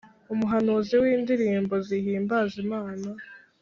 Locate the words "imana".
2.65-3.09